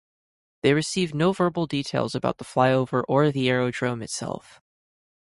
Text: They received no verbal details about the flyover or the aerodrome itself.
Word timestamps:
They 0.63 0.73
received 0.73 1.13
no 1.13 1.31
verbal 1.31 1.67
details 1.67 2.15
about 2.15 2.39
the 2.39 2.43
flyover 2.43 3.03
or 3.07 3.29
the 3.31 3.47
aerodrome 3.51 4.01
itself. 4.01 4.59